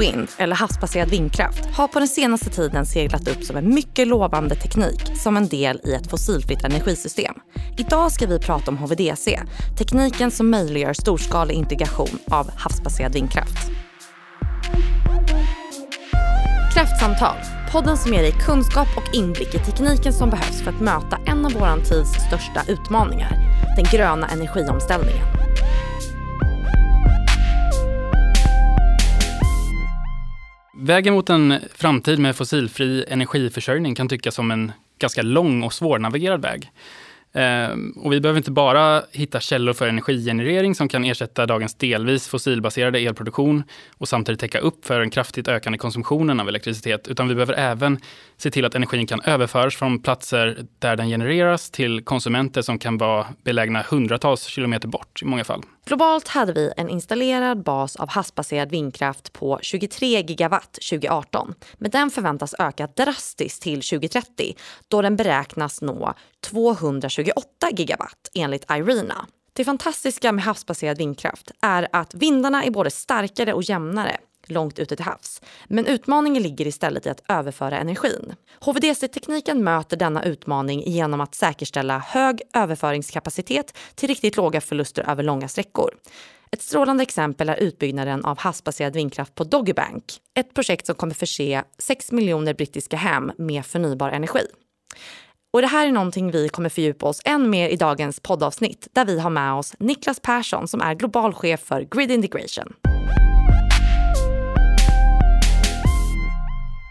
[0.00, 4.54] Wind, eller havsbaserad vindkraft, har på den senaste tiden seglat upp som en mycket lovande
[4.54, 7.34] teknik som en del i ett fossilfritt energisystem.
[7.78, 9.40] Idag ska vi prata om HVDC,
[9.78, 13.70] tekniken som möjliggör storskalig integration av havsbaserad vindkraft.
[16.74, 17.36] Kraftsamtal,
[17.72, 21.46] podden som ger dig kunskap och inblick i tekniken som behövs för att möta en
[21.46, 23.36] av vår tids största utmaningar,
[23.76, 25.45] den gröna energiomställningen.
[30.78, 36.42] Vägen mot en framtid med fossilfri energiförsörjning kan tyckas som en ganska lång och svårnavigerad
[36.42, 36.70] väg.
[37.32, 42.28] Eh, och vi behöver inte bara hitta källor för energigenerering som kan ersätta dagens delvis
[42.28, 43.62] fossilbaserade elproduktion
[43.98, 48.00] och samtidigt täcka upp för den kraftigt ökande konsumtionen av elektricitet, utan vi behöver även
[48.36, 52.98] se till att energin kan överföras från platser där den genereras till konsumenter som kan
[52.98, 55.62] vara belägna hundratals kilometer bort i många fall.
[55.88, 61.54] Globalt hade vi en installerad bas av havsbaserad vindkraft på 23 gigawatt 2018.
[61.74, 64.56] Men den förväntas öka drastiskt till 2030
[64.88, 66.14] då den beräknas nå
[66.44, 67.42] 228
[67.76, 69.26] gigawatt enligt Irena.
[69.52, 74.16] Det fantastiska med havsbaserad vindkraft är att vindarna är både starkare och jämnare
[74.50, 75.40] långt ute till havs.
[75.68, 78.34] Men utmaningen ligger istället i att överföra energin.
[78.60, 85.48] HVDC-tekniken möter denna utmaning genom att säkerställa hög överföringskapacitet till riktigt låga förluster över långa
[85.48, 85.90] sträckor.
[86.52, 90.04] Ett strålande exempel är utbyggnaden av havsbaserad vindkraft på Doggerbank.
[90.34, 94.46] Ett projekt som kommer förse 6 miljoner brittiska hem med förnybar energi.
[95.52, 99.04] Och det här är någonting vi kommer fördjupa oss än mer i dagens poddavsnitt där
[99.04, 102.72] vi har med oss Niklas Persson som är global chef för Grid Integration.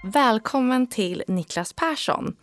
[0.07, 2.35] Välkommen till Niklas Persson.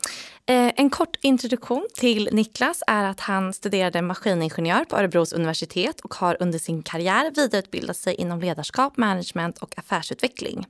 [0.46, 6.14] Eh, en kort introduktion till Niklas är att han studerade maskiningenjör på Örebros universitet och
[6.14, 10.66] har under sin karriär vidareutbildat sig inom ledarskap, management och affärsutveckling.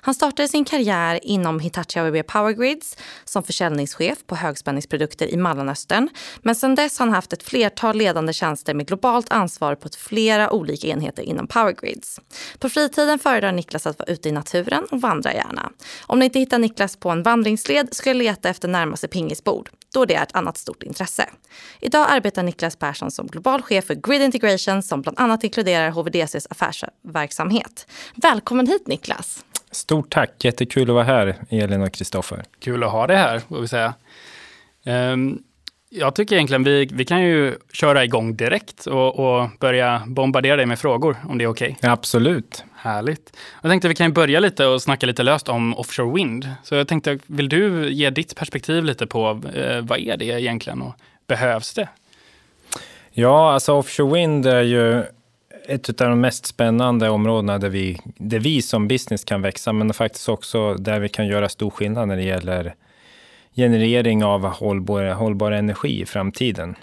[0.00, 6.08] Han startade sin karriär inom Hitachi ABB Power Grids som försäljningschef på högspänningsprodukter i Mellanöstern.
[6.42, 10.52] Men sedan dess har han haft ett flertal ledande tjänster med globalt ansvar på flera
[10.52, 12.20] olika enheter inom Power Grids.
[12.58, 15.70] På fritiden föredrar Niklas att vara ute i naturen och vandra gärna.
[16.06, 20.04] Om ni inte hittar Niklas på en vandringsled ska jag leta efter närmaste pingisbord, då
[20.04, 21.28] det är ett annat stort intresse.
[21.80, 26.46] Idag arbetar Niklas Persson som global chef för Grid Integration som bland annat inkluderar HVDCs
[26.50, 27.86] affärsverksamhet.
[28.14, 29.44] Välkommen hit Niklas!
[29.70, 32.44] Stort tack, jättekul att vara här, Elin och Kristoffer.
[32.60, 33.94] Kul att ha dig här, får vi säga.
[34.84, 35.42] Um,
[35.88, 40.66] jag tycker egentligen vi, vi kan ju köra igång direkt och, och börja bombardera dig
[40.66, 41.76] med frågor, om det är okej.
[41.78, 41.90] Okay.
[41.90, 42.64] Absolut.
[42.86, 43.36] Härligt.
[43.62, 46.50] Jag tänkte vi kan börja lite och snacka lite löst om offshore wind.
[46.62, 50.82] Så jag tänkte, vill du ge ditt perspektiv lite på eh, vad är det egentligen
[50.82, 50.94] och
[51.26, 51.88] behövs det?
[53.10, 55.02] Ja, alltså offshore wind är ju
[55.68, 59.94] ett av de mest spännande områdena där vi, där vi som business kan växa, men
[59.94, 62.74] faktiskt också där vi kan göra stor skillnad när det gäller
[63.56, 66.76] generering av hållbar, hållbar energi i framtiden.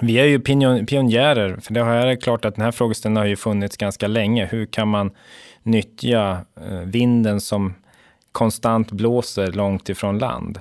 [0.00, 0.40] Vi är ju
[0.86, 4.46] pionjärer, för det är klart att den här frågeställningen har ju funnits ganska länge.
[4.46, 5.10] Hur kan man
[5.62, 7.74] nyttja eh, vinden som
[8.32, 10.60] konstant blåser långt ifrån land?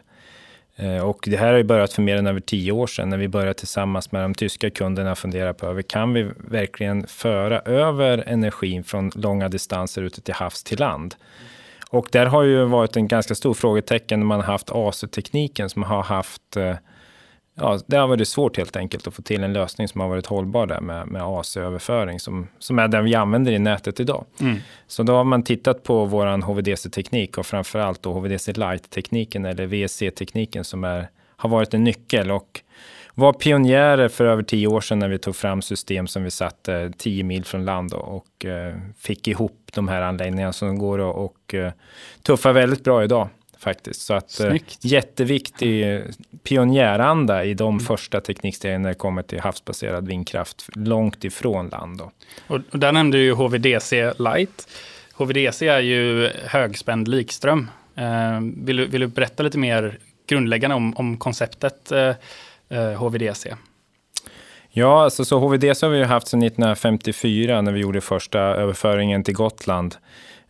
[0.76, 3.18] Eh, och det här har ju börjat för mer än över tio år sedan när
[3.18, 8.24] vi började tillsammans med de tyska kunderna fundera på över kan vi verkligen föra över
[8.28, 11.16] energin från långa distanser ute till havs till land?
[11.90, 15.84] Och där har ju varit en ganska stor frågetecken när man har haft ASU-tekniken som
[15.84, 16.76] har haft eh,
[17.60, 20.26] Ja, det har varit svårt helt enkelt att få till en lösning som har varit
[20.26, 24.26] hållbar där med, med AC-överföring som, som är den vi använder i nätet idag.
[24.42, 24.58] Mm.
[24.88, 30.64] Så då har man tittat på våran HVDC-teknik och framförallt då HVDC Light-tekniken eller VSC-tekniken
[30.64, 32.62] som är, har varit en nyckel och
[33.14, 36.92] var pionjärer för över tio år sedan när vi tog fram system som vi satte
[36.98, 41.54] tio mil från land och eh, fick ihop de här anläggningarna som går och, och
[41.54, 41.70] uh,
[42.24, 43.30] tuffar väldigt bra idag
[43.60, 44.02] faktiskt.
[44.02, 46.04] Så att uh, jätteviktig
[46.44, 47.80] pionjäranda i de mm.
[47.80, 51.98] första teknikstegen när det kommer till havsbaserad vindkraft långt ifrån land.
[51.98, 52.12] Då.
[52.48, 54.68] Och, och där nämnde du HVDC Light.
[55.14, 57.70] HVDC är ju högspänd likström.
[57.98, 59.98] Uh, vill, du, vill du berätta lite mer
[60.28, 61.92] grundläggande om, om konceptet
[62.98, 63.56] HVDC?
[64.72, 69.34] Ja, alltså, så HVDC har vi haft sedan 1954 när vi gjorde första överföringen till
[69.34, 69.96] Gotland.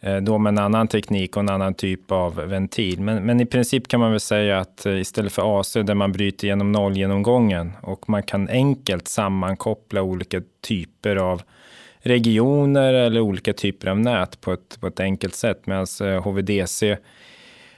[0.02, 3.02] Eh, då med en annan teknik och en annan typ av ventil.
[3.02, 6.12] Men, men i princip kan man väl säga att eh, istället för AC där man
[6.12, 11.42] bryter genom nollgenomgången och man kan enkelt sammankoppla olika typer av
[12.00, 15.68] regioner eller olika typer av nät på ett, på ett enkelt sätt.
[15.68, 16.98] Medan eh, HVDC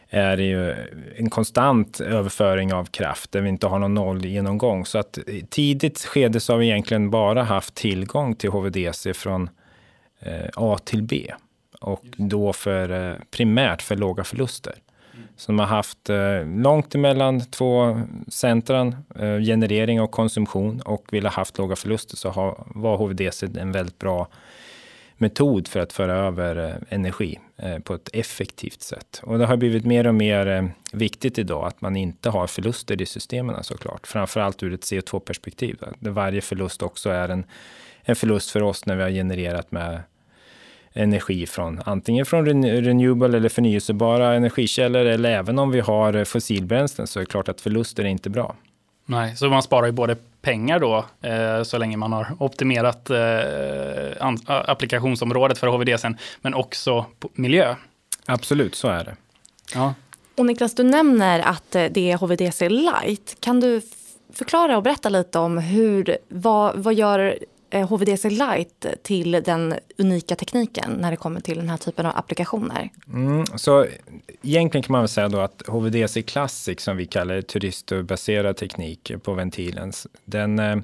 [0.09, 0.75] är det ju
[1.15, 4.85] en konstant överföring av kraft där vi inte har någon nollgenomgång.
[4.85, 9.49] Så att i tidigt skede så har vi egentligen bara haft tillgång till HVDC från
[10.55, 11.31] A till B
[11.81, 14.75] och då för, eh, primärt för låga förluster.
[15.35, 21.25] Så de har haft eh, långt emellan två centran, eh, generering och konsumtion och vill
[21.25, 24.27] ha haft låga förluster så var HVDC en väldigt bra
[25.17, 27.39] metod för att föra över energi
[27.83, 29.21] på ett effektivt sätt.
[29.23, 33.05] Och det har blivit mer och mer viktigt idag att man inte har förluster i
[33.05, 34.07] systemen såklart.
[34.07, 35.77] Framförallt ur ett CO2-perspektiv.
[35.99, 37.45] Där varje förlust också är en,
[38.01, 40.01] en förlust för oss när vi har genererat med
[40.93, 47.19] energi från antingen från renewable eller förnyelsebara energikällor eller även om vi har fossilbränslen så
[47.19, 48.55] är det klart att förluster är inte bra.
[49.05, 53.19] Nej, så man sparar ju både pengar då, eh, så länge man har optimerat eh,
[54.45, 57.75] applikationsområdet för HVDC, men också miljö.
[58.25, 59.15] Absolut, så är det.
[59.73, 59.93] Ja.
[60.37, 63.37] Och Niklas, du nämner att eh, det är HVDC Light.
[63.39, 63.81] Kan du
[64.33, 67.37] förklara och berätta lite om hur, vad, vad gör
[67.71, 72.05] Eh, HVDC Lite Light till den unika tekniken när det kommer till den här typen
[72.05, 72.89] av applikationer?
[73.13, 73.85] Mm, så
[74.41, 79.11] egentligen kan man väl säga då att HVDC Classic som vi kallar det, turistbaserad teknik
[79.23, 79.91] på ventilen,
[80.25, 80.77] den eh,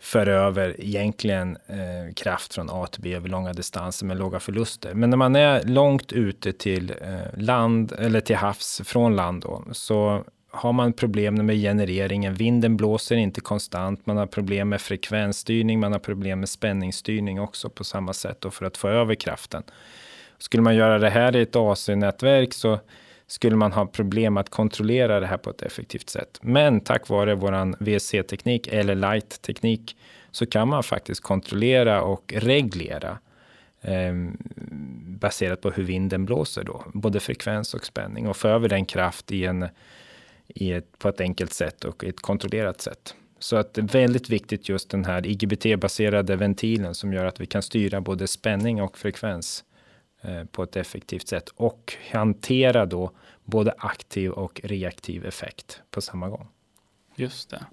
[0.00, 4.94] för över egentligen eh, kraft från A till B över långa distanser med låga förluster.
[4.94, 9.64] Men när man är långt ute till eh, land eller till havs från land då,
[9.72, 12.34] så har man problem med genereringen.
[12.34, 14.06] Vinden blåser inte konstant.
[14.06, 15.80] Man har problem med frekvensstyrning.
[15.80, 19.62] Man har problem med spänningsstyrning också på samma sätt och för att få över kraften.
[20.38, 22.78] Skulle man göra det här i ett AC-nätverk så
[23.26, 26.38] skulle man ha problem att kontrollera det här på ett effektivt sätt.
[26.42, 29.96] Men tack vare våran VC-teknik eller light-teknik
[30.30, 33.18] så kan man faktiskt kontrollera och reglera
[33.80, 34.14] eh,
[35.20, 39.32] baserat på hur vinden blåser då, både frekvens och spänning och få över den kraft
[39.32, 39.68] i en
[40.54, 43.14] i ett, på ett enkelt sätt och ett kontrollerat sätt.
[43.38, 47.46] Så att det är väldigt viktigt just den här IGBT-baserade ventilen som gör att vi
[47.46, 49.64] kan styra både spänning och frekvens
[50.20, 53.10] eh, på ett effektivt sätt och hantera då
[53.44, 56.48] både aktiv och reaktiv effekt på samma gång.
[57.14, 57.66] Just det.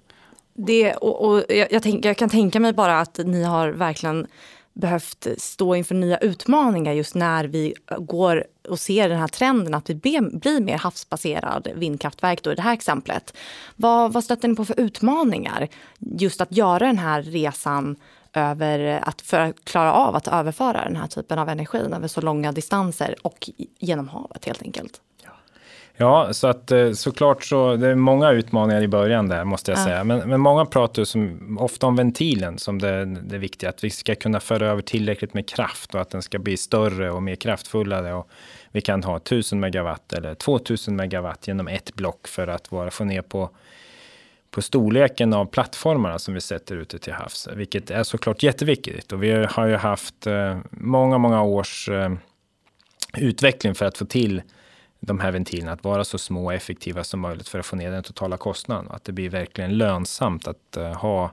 [0.54, 4.26] det och, och jag, jag, tänk, jag kan tänka mig bara att ni har verkligen
[4.74, 9.90] behövt stå inför nya utmaningar just när vi går och ser den här trenden att
[9.90, 13.36] vi blir mer havsbaserad vindkraftverk då i det här exemplet.
[13.76, 15.68] Vad, vad stöter ni på för utmaningar
[15.98, 17.96] just att göra den här resan
[18.32, 22.20] över att för att klara av att överföra den här typen av energi över så
[22.20, 25.00] långa distanser och genom havet helt enkelt?
[26.00, 29.78] Ja, så att eh, såklart så det är många utmaningar i början där måste jag
[29.78, 29.84] ja.
[29.84, 30.04] säga.
[30.04, 33.70] Men, men många pratar som, ofta om ventilen som det, det viktiga.
[33.70, 37.10] Att vi ska kunna föra över tillräckligt med kraft och att den ska bli större
[37.10, 38.14] och mer kraftfullare.
[38.14, 38.30] Och
[38.72, 43.04] vi kan ha 1000 megawatt eller 2000 megawatt genom ett block för att vara, få
[43.04, 43.50] ner på
[44.50, 49.12] på storleken av plattformarna som vi sätter ute till havs, vilket är såklart jätteviktigt.
[49.12, 52.12] Och vi har ju haft eh, många, många års eh,
[53.16, 54.42] utveckling för att få till
[55.00, 57.90] de här ventilerna att vara så små och effektiva som möjligt för att få ner
[57.90, 58.90] den totala kostnaden.
[58.90, 61.32] Att det blir verkligen lönsamt att eh, ha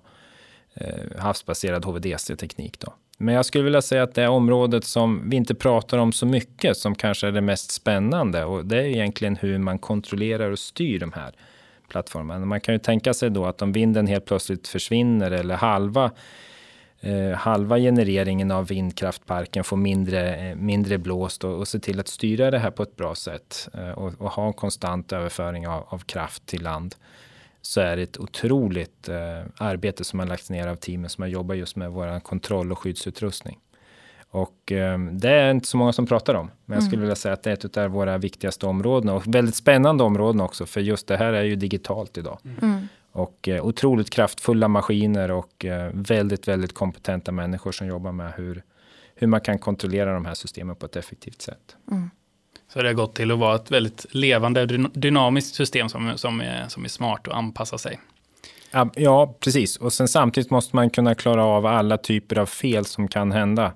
[0.74, 2.80] eh, havsbaserad HVDC-teknik.
[2.80, 2.94] Då.
[3.18, 6.26] Men jag skulle vilja säga att det är området som vi inte pratar om så
[6.26, 8.46] mycket, som kanske är det mest spännande.
[8.46, 11.36] Och det är egentligen hur man kontrollerar och styr de här
[11.88, 12.46] plattformarna.
[12.46, 16.12] Man kan ju tänka sig då att om vinden helt plötsligt försvinner eller halva
[17.36, 22.52] halva genereringen av vindkraftparken får mindre, eh, mindre blåst och, och se till att styra
[22.52, 26.00] det här på ett bra sätt eh, och, och, ha en konstant överföring av, av,
[26.00, 26.96] kraft till land
[27.62, 29.16] så är det ett otroligt eh,
[29.58, 32.80] arbete som har lagts ner av teamen som har jobbat just med vår kontroll och
[32.80, 33.60] skyddsutrustning.
[34.30, 37.02] Och eh, det är inte så många som pratar om, men jag skulle mm.
[37.02, 40.66] vilja säga att det är ett av våra viktigaste områden och väldigt spännande områden också,
[40.66, 42.40] för just det här är ju digitalt idag.
[42.62, 42.88] Mm.
[43.18, 48.64] Och eh, otroligt kraftfulla maskiner och eh, väldigt, väldigt kompetenta människor som jobbar med hur,
[49.16, 51.76] hur man kan kontrollera de här systemen på ett effektivt sätt.
[51.92, 52.10] Mm.
[52.74, 56.68] Så det har gått till att vara ett väldigt levande dynamiskt system som, som, är,
[56.68, 58.00] som är smart och anpassar sig.
[58.96, 59.78] Ja, precis.
[59.78, 63.74] Och sen samtidigt måste man kunna klara av alla typer av fel som kan hända.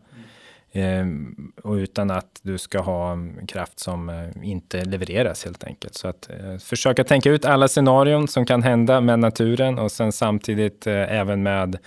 [0.73, 5.95] Ehm, och utan att du ska ha kraft som eh, inte levereras helt enkelt.
[5.95, 10.11] Så att eh, försöka tänka ut alla scenarion som kan hända med naturen och sen
[10.11, 11.77] samtidigt eh, även med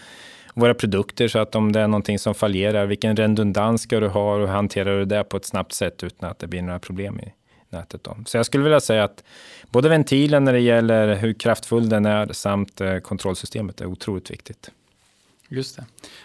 [0.54, 4.34] våra produkter så att om det är någonting som fallerar, vilken redundans ska du ha
[4.34, 7.20] och hur hanterar du det på ett snabbt sätt utan att det blir några problem
[7.20, 7.32] i
[7.70, 8.04] nätet.
[8.04, 8.16] Då.
[8.26, 9.24] Så jag skulle vilja säga att
[9.70, 14.70] både ventilen när det gäller hur kraftfull den är samt eh, kontrollsystemet är otroligt viktigt.
[15.48, 15.80] Just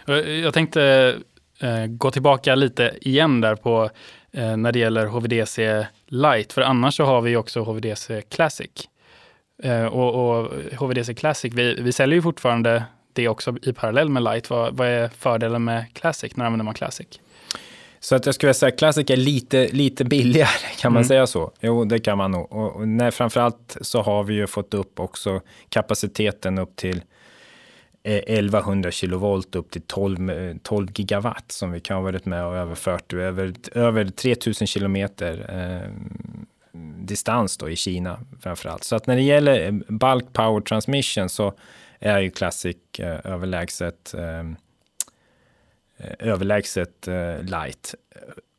[0.06, 0.14] det.
[0.14, 1.16] Eh, jag tänkte
[1.62, 3.90] eh, gå tillbaka lite igen där på
[4.32, 8.70] eh, när det gäller HVDC Lite, för annars så har vi också HVDC Classic.
[9.64, 14.24] Eh, och, och, HVDC Classic, vi, vi säljer ju fortfarande det också i parallell med
[14.24, 14.54] Lite.
[14.54, 16.36] Vad, vad är fördelen med Classic?
[16.36, 17.08] När använder man Classic?
[18.00, 20.50] Så att jag skulle säga att Classic är lite, lite billigare,
[20.80, 21.08] kan man Mm.
[21.08, 21.52] säga så?
[21.60, 22.52] Jo, det kan man nog.
[22.52, 27.02] Och, och när, framförallt så har vi ju fått upp också kapaciteten upp till
[28.10, 32.46] Eh, 1100 kilovolt upp till 12, 12 eh, gigawatt som vi kan ha varit med
[32.46, 35.92] och överfört över, över 3000 kilometer eh,
[36.98, 38.84] distans då i Kina framförallt.
[38.84, 41.54] Så att när det gäller eh, bulk power transmission så
[42.00, 44.44] är ju Classic eh, överlägset eh,
[46.20, 47.96] överlägset eh, light.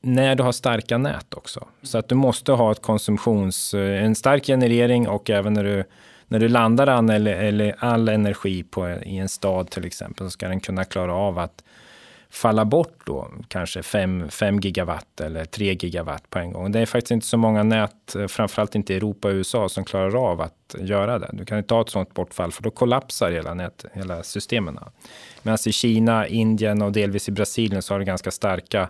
[0.03, 1.69] När du har starka nät också.
[1.83, 5.85] Så att du måste ha ett konsumtions, en stark generering och även när du,
[6.31, 10.31] när du landar an eller, eller all energi på, i en stad till exempel så
[10.31, 11.65] ska den kunna klara av att
[12.31, 16.73] falla bort då kanske 5 gigawatt eller 3 gigawatt på en gång.
[16.73, 20.31] Det är faktiskt inte så många nät, framförallt inte i Europa och USA, som klarar
[20.31, 21.31] av att göra det.
[21.33, 24.79] Du kan inte ha ett sådant bortfall för då kollapsar hela, nät, hela systemen.
[25.43, 28.89] Medan i Kina, Indien och delvis i Brasilien så har du ganska starka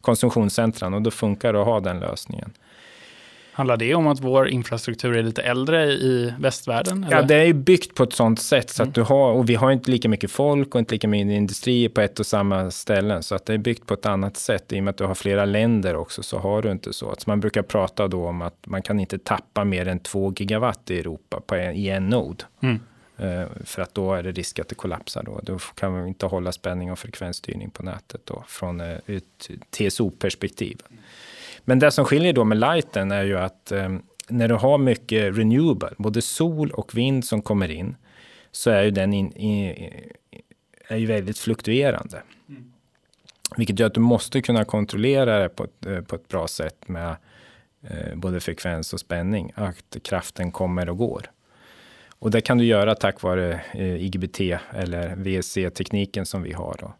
[0.00, 2.52] konsumtionscentran och då funkar det att ha den lösningen.
[3.58, 7.06] Handlar det om att vår infrastruktur är lite äldre i västvärlden?
[7.10, 7.28] Ja, eller?
[7.28, 9.90] det är byggt på ett sådant sätt så att du har, och vi har inte
[9.90, 13.22] lika mycket folk och inte lika mycket industrier på ett och samma ställen.
[13.22, 14.72] Så att det är byggt på ett annat sätt.
[14.72, 17.14] I och med att du har flera länder också så har du inte så.
[17.18, 20.90] så man brukar prata då om att man kan inte tappa mer än två gigawatt
[20.90, 22.44] i Europa på en, i en nod.
[22.60, 22.80] Mm.
[23.16, 25.40] Eh, För att då är det risk att det kollapsar då.
[25.42, 30.82] Då kan vi inte hålla spänning och frekvensstyrning på nätet då från eh, ett TSO-perspektiv.
[31.68, 33.88] Men det som skiljer då med lighten är ju att eh,
[34.28, 37.96] när du har mycket renewable, både sol och vind som kommer in,
[38.52, 39.90] så är ju den in, i,
[40.88, 42.22] är ju väldigt fluktuerande.
[43.56, 46.88] Vilket gör att du måste kunna kontrollera det på ett, eh, på ett bra sätt
[46.88, 47.16] med
[47.82, 51.30] eh, både frekvens och spänning, att kraften kommer och går.
[52.08, 56.94] Och det kan du göra tack vare eh, IGBT eller VSC-tekniken som vi har då,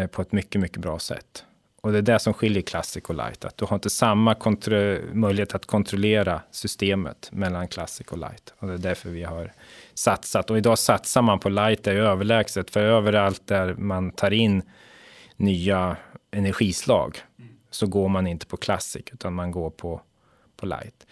[0.00, 1.44] eh, på ett mycket, mycket bra sätt.
[1.86, 5.14] Och det är det som skiljer Classic och Light, att du har inte samma kontro-
[5.14, 8.54] möjlighet att kontrollera systemet mellan Classic och Light.
[8.58, 9.52] Och det är därför vi har
[9.94, 10.50] satsat.
[10.50, 14.62] Och idag satsar man på Light, det är överlägset, för överallt där man tar in
[15.36, 15.96] nya
[16.30, 17.18] energislag
[17.70, 20.00] så går man inte på Classic, utan man går på,
[20.56, 21.06] på Light.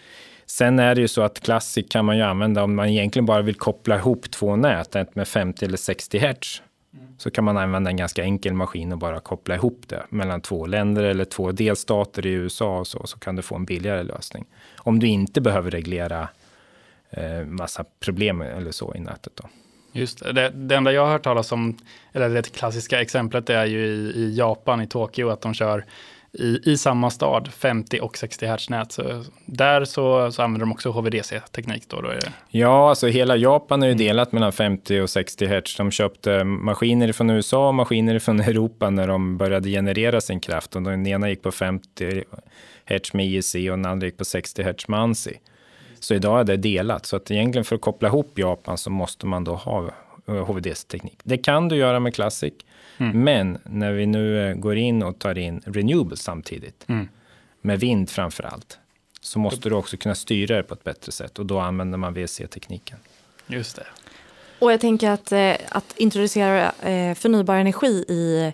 [0.47, 3.43] Sen är det ju så att Classic kan man ju använda om man egentligen bara
[3.43, 6.63] vill koppla ihop två nät, ett med 50 eller 60 hertz.
[7.19, 10.67] Så kan man använda en ganska enkel maskin och bara koppla ihop det mellan två
[10.67, 14.45] länder eller två delstater i USA och så, så kan du få en billigare lösning.
[14.77, 16.29] Om du inte behöver reglera
[17.11, 19.49] eh, massa problem eller så i nätet då.
[19.93, 20.33] Just det.
[20.33, 20.51] det.
[20.55, 21.79] Det enda jag har hört talas om,
[22.13, 25.85] eller det klassiska exemplet är ju i, i Japan, i Tokyo, att de kör
[26.35, 28.93] i, i samma stad 50 och 60 Hz nät.
[28.93, 31.89] Så där så, så använder de också HVDC-teknik.
[31.89, 32.33] Då, då är det.
[32.49, 35.77] Ja, alltså hela Japan är ju delat mellan 50 och 60 hertz.
[35.77, 40.77] De köpte maskiner från USA och maskiner från Europa när de började generera sin kraft.
[40.77, 42.25] Och den ena gick på 50
[42.85, 45.39] hertz med IEC och den andra gick på 60 hertz med ANSI.
[46.01, 47.07] Så idag är det delat.
[47.07, 49.91] Så att egentligen för att koppla ihop Japan så måste man då ha
[50.27, 51.19] HVDC-teknik.
[51.23, 52.55] Det kan du göra med Classic.
[52.97, 57.09] Men när vi nu eh, går in och tar in renewables samtidigt, Mm.
[57.61, 58.79] med vind framför allt,
[59.21, 62.15] så måste du också kunna styra det på ett bättre sätt och då använder man
[62.15, 62.99] VC-tekniken.
[63.47, 63.87] Just det.
[64.59, 68.53] Och jag tänker att, eh, att introducera eh, förnybar energi i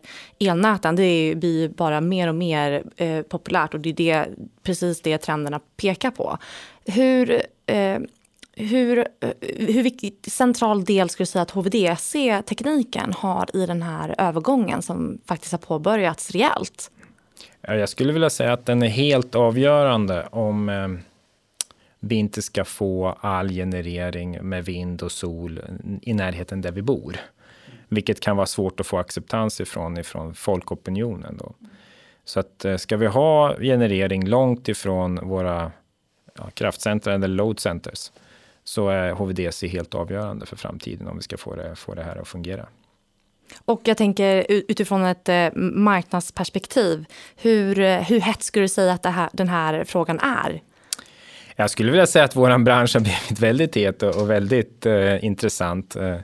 [0.49, 4.29] elnäten, det blir ju bara mer och mer eh, populärt och det är det,
[4.62, 6.39] precis det trenderna pekar på.
[6.85, 7.99] Hur, eh,
[8.57, 14.14] hur, eh, hur viktig central del skulle du säga att HVDC-tekniken har i den här
[14.19, 16.90] övergången som faktiskt har påbörjats rejält?
[17.61, 20.88] Jag skulle vilja säga att den är helt avgörande om eh,
[22.00, 25.61] vi inte ska få all generering med vind och sol
[26.02, 27.16] i närheten där vi bor.
[27.88, 31.37] Vilket kan vara svårt att få acceptans ifrån, ifrån folkopinionen.
[31.37, 31.54] Då.
[32.25, 35.73] Så att eh, ska vi ha generering långt ifrån våra
[36.38, 38.11] ja, kraftcentra eller load centers
[38.71, 42.17] så är HVDC helt avgörande för framtiden om vi ska få det, få det här
[42.17, 42.67] att fungera.
[43.65, 47.05] Och jag tänker utifrån ett eh, marknadsperspektiv,
[47.37, 50.62] hur, eh, hur hett skulle du säga att det här, den här frågan är?
[51.57, 55.25] Jag skulle vilja säga att vår bransch har blivit väldigt het och, och väldigt eh,
[55.25, 55.97] intressant.
[55.97, 56.15] Eh,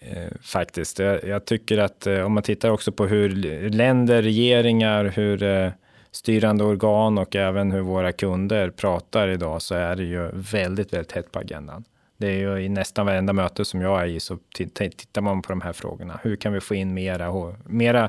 [0.00, 0.98] eh, faktiskt.
[0.98, 3.28] Jag, jag tycker att eh, om man tittar också på hur
[3.70, 5.70] länder, regeringar, hur eh,
[6.14, 11.12] styrande organ och även hur våra kunder pratar idag så är det ju väldigt, väldigt
[11.12, 11.84] hett på agendan.
[12.16, 15.52] Det är ju i nästan varenda möte som jag är i så tittar man på
[15.52, 16.20] de här frågorna.
[16.22, 18.08] Hur kan vi få in mera, mera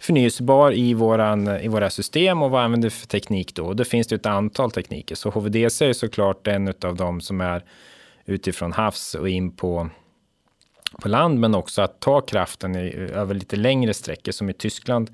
[0.00, 3.66] förnyelsebar i, våran, i våra system och vad använder vi för teknik då?
[3.66, 5.14] Och då finns det ett antal tekniker.
[5.14, 7.64] Så HVDC är såklart en av dem som är
[8.24, 9.88] utifrån havs och in på,
[11.02, 15.10] på land, men också att ta kraften i, över lite längre sträckor som i Tyskland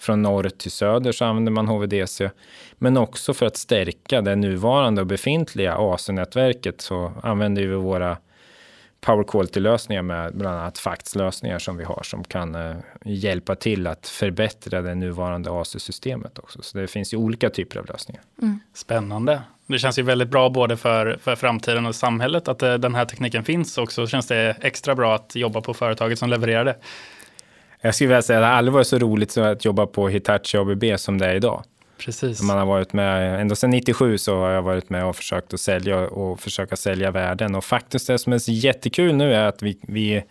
[0.00, 2.30] från norr till söder så använder man HVDC.
[2.78, 8.16] Men också för att stärka det nuvarande och befintliga AC-nätverket så använder vi våra
[9.00, 14.08] power quality-lösningar med bland annat faxlösningar som vi har som kan eh, hjälpa till att
[14.08, 16.62] förbättra det nuvarande AC-systemet också.
[16.62, 18.22] Så det finns ju olika typer av lösningar.
[18.42, 18.60] Mm.
[18.74, 19.42] Spännande.
[19.66, 23.04] Det känns ju väldigt bra både för, för framtiden och samhället att eh, den här
[23.04, 26.76] tekniken finns och så känns det extra bra att jobba på företaget som levererar det.
[27.80, 30.84] Jag skulle vilja säga att det aldrig varit så roligt att jobba på Hitachi ABB
[30.96, 31.64] som det är idag.
[31.98, 32.42] Precis.
[32.42, 35.60] Man har varit med, ända sedan 97 så har jag varit med och försökt att
[35.60, 37.54] sälja och försöka sälja värden.
[37.54, 40.24] Och faktiskt det som är så jättekul nu är att vi, vi,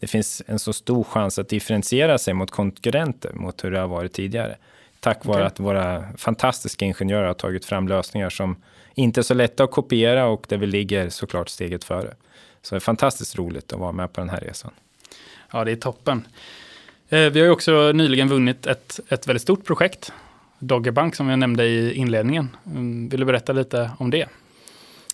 [0.00, 3.88] det finns en så stor chans att differentiera sig mot konkurrenter mot hur det har
[3.88, 4.56] varit tidigare.
[5.00, 5.46] Tack vare okay.
[5.46, 8.56] att våra fantastiska ingenjörer har tagit fram lösningar som
[8.94, 12.14] inte är så lätta att kopiera och där vi ligger såklart steget före.
[12.62, 14.70] Så det är fantastiskt roligt att vara med på den här resan.
[15.52, 16.26] Ja, det är toppen.
[17.08, 20.12] Eh, vi har ju också nyligen vunnit ett, ett väldigt stort projekt
[20.58, 22.56] Doggerbank som jag nämnde i inledningen.
[22.66, 24.28] Mm, vill du berätta lite om det?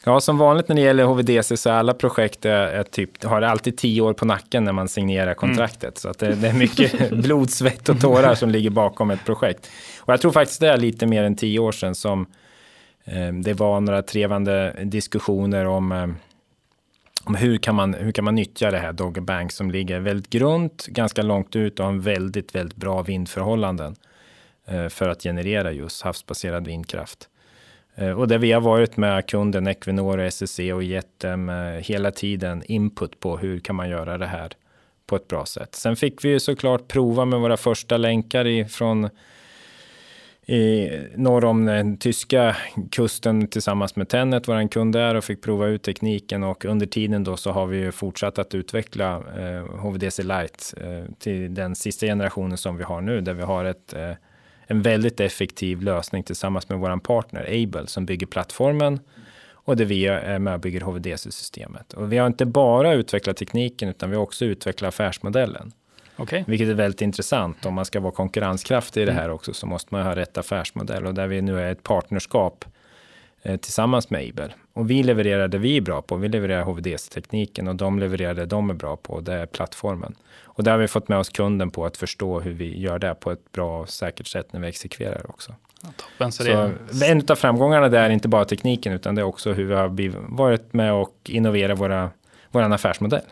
[0.05, 3.43] Ja, som vanligt när det gäller HVDC så är alla projekt är, är typ, har
[3.43, 5.83] alltid tio år på nacken när man signerar kontraktet.
[5.83, 5.95] Mm.
[5.95, 9.71] Så att det, det, är mycket blod, svett och tårar som ligger bakom ett projekt.
[9.99, 12.27] Och jag tror faktiskt det är lite mer än tio år sedan som
[13.05, 16.07] eh, det var några trevande diskussioner om eh,
[17.25, 20.31] om hur kan, man, hur kan man nyttja det här Dogger bank som ligger väldigt
[20.31, 23.97] grunt, ganska långt ut och har en väldigt, väldigt bra vindförhållanden.
[24.67, 27.29] Eh, för att generera just havsbaserad vindkraft.
[27.95, 31.55] Eh, och där vi har varit med kunden Equinor och SSC och gett dem eh,
[31.57, 34.53] hela tiden input på hur kan man göra det här
[35.07, 35.75] på ett bra sätt.
[35.75, 39.11] Sen fick vi ju såklart prova med våra första länkar ifrån
[40.47, 42.57] i norr om den tyska
[42.91, 46.43] kusten tillsammans med Tennet, vår kund där, och fick prova ut tekniken.
[46.43, 51.15] Och under tiden då så har vi ju fortsatt att utveckla eh, HVDC Lite eh,
[51.19, 54.13] till den sista generationen som vi har nu, där vi har ett eh,
[54.67, 59.01] en väldigt effektiv lösning tillsammans med vår partner Able som bygger plattformen
[59.53, 61.93] och där vi eh, är med och bygger HVDC-systemet.
[61.93, 65.73] Och vi har inte bara utvecklat tekniken utan vi har också utvecklat affärsmodellen.
[66.17, 66.45] Okay.
[66.47, 67.67] Vilket är väldigt intressant.
[67.67, 71.07] Om man ska vara konkurrenskraftig i det här också så måste man ha rätt affärsmodell
[71.07, 72.65] och där vi nu är ett partnerskap
[73.43, 74.53] eh, tillsammans med Able.
[74.73, 76.17] Och vi levererar det vi är bra på.
[76.17, 79.21] Vi levererar HVDC-tekniken och de levererar det de är bra på.
[79.21, 80.15] Det är plattformen.
[80.43, 83.15] Och där har vi fått med oss kunden på att förstå hur vi gör det
[83.15, 85.55] på ett bra och säkert sätt när vi exekverar också.
[85.83, 87.07] Ja, toppen, så så det...
[87.07, 89.89] En av framgångarna där är inte bara tekniken utan det är också hur vi har
[90.37, 92.11] varit med och innoverat våra,
[92.51, 93.25] vår affärsmodell.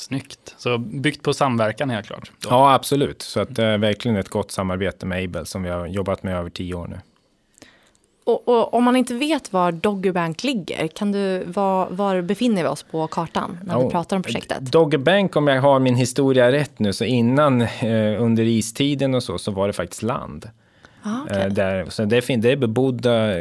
[0.00, 0.54] Snyggt.
[0.58, 2.32] Så byggt på samverkan helt klart?
[2.38, 2.48] Då.
[2.50, 3.22] Ja, absolut.
[3.22, 6.36] Så att det är verkligen ett gott samarbete med Able som vi har jobbat med
[6.36, 6.98] över tio år nu.
[8.24, 12.68] Och, och, om man inte vet var Doggerbank ligger, kan du, var, var befinner vi
[12.68, 14.72] oss på kartan när oh, vi pratar om projektet?
[14.72, 19.38] Doggerbank, om jag har min historia rätt nu, så innan eh, under istiden och så,
[19.38, 20.50] så var det faktiskt land.
[21.02, 21.42] Ah, okay.
[21.42, 23.32] eh, där, så det, det är bebodda,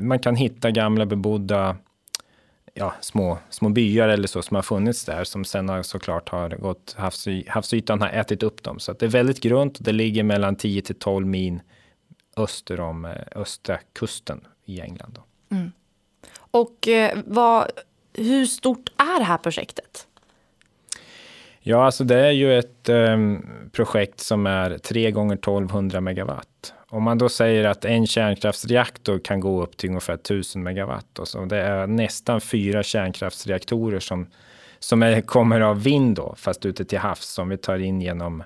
[0.00, 1.76] man kan hitta gamla bebodda
[2.78, 6.50] ja, små, små byar eller så som har funnits där som sen har såklart har
[6.50, 8.78] gått, havsy, havsytan har ätit upp dem.
[8.78, 11.60] Så det är väldigt grunt och det ligger mellan 10 till 12 min
[12.36, 15.18] öster om eh, östra kusten i England.
[15.50, 15.72] Mm.
[16.36, 17.70] Och eh, vad,
[18.12, 20.06] hur stort är det här projektet?
[21.60, 26.74] Ja, alltså det är ju ett um, projekt som är 3 gånger 1200 megawatt.
[26.90, 31.28] Om man då säger att en kärnkraftsreaktor kan gå upp till ungefär 1000 megawatt och
[31.28, 34.26] så, det är nästan fyra kärnkraftsreaktorer som,
[34.78, 38.42] som är, kommer av vind då, fast ute till havs som vi tar in genom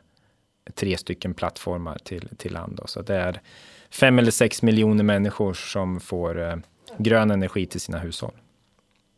[0.74, 2.76] tre stycken plattformar till, till land.
[2.76, 2.86] Då.
[2.86, 3.40] Så det är
[3.90, 6.56] fem eller sex miljoner människor som får eh,
[6.98, 8.34] grön energi till sina hushåll.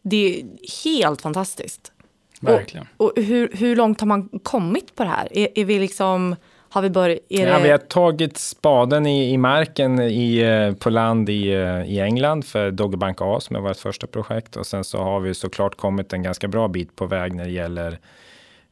[0.02, 0.44] Det är
[0.84, 1.92] helt fantastiskt.
[2.40, 2.86] Verkligen.
[2.96, 5.38] Och, och hur, hur långt har man kommit på det här?
[5.38, 6.36] Är, är vi liksom...
[6.74, 7.62] Har vi, börjat, ja, det...
[7.62, 12.44] vi har tagit spaden i, i marken i, eh, på land i, eh, i England
[12.44, 16.12] för Doggerbank A som är vårt första projekt och sen så har vi såklart kommit
[16.12, 17.98] en ganska bra bit på väg när det gäller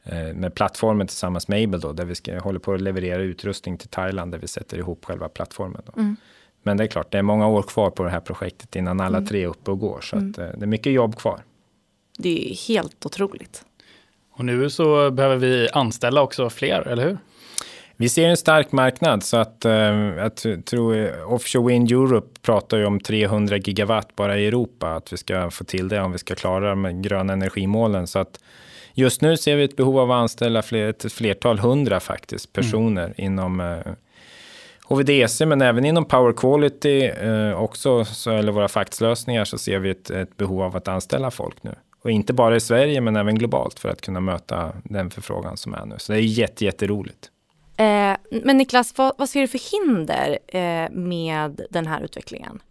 [0.05, 3.77] Eh, med plattformen tillsammans med Able då, där vi ska, håller på att leverera utrustning
[3.77, 5.81] till Thailand där vi sätter ihop själva plattformen.
[5.97, 6.15] Mm.
[6.63, 9.17] Men det är klart, det är många år kvar på det här projektet innan alla
[9.17, 9.27] mm.
[9.27, 10.29] tre är uppe och går, så mm.
[10.29, 11.43] att, det är mycket jobb kvar.
[12.17, 13.65] Det är helt otroligt.
[14.31, 17.17] Och nu så behöver vi anställa också fler, eller hur?
[18.03, 20.35] Vi ser en stark marknad så att eh, jag
[20.65, 25.51] tror Offshore Wind Europe pratar ju om 300 gigawatt bara i Europa, att vi ska
[25.51, 28.07] få till det om vi ska klara de gröna energimålen.
[28.07, 28.39] Så att
[28.93, 33.03] Just nu ser vi ett behov av att anställa fler, ett flertal hundra faktiskt, personer
[33.03, 33.13] mm.
[33.17, 33.93] inom eh,
[34.85, 39.89] HVDC, men även inom Power Quality, eh, också, så, eller våra faxlösningar, så ser vi
[39.89, 41.75] ett, ett, behov av att anställa folk nu.
[42.01, 45.73] Och inte bara i Sverige, men även globalt för att kunna möta den förfrågan som
[45.73, 45.95] är nu.
[45.97, 47.29] Så det är jätte, jätteroligt.
[47.77, 52.61] Eh, men Niklas, vad, vad, ser du för hinder eh, med den här utvecklingen?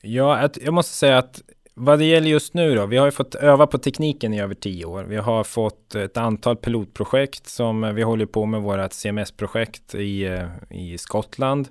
[0.00, 1.42] Ja, jag måste säga att
[1.74, 4.54] vad det gäller just nu då, vi har ju fått öva på tekniken i över
[4.54, 5.04] tio år.
[5.04, 10.48] Vi har fått ett antal pilotprojekt som vi håller på med vårt CMS-projekt i, eh,
[10.70, 11.68] i Skottland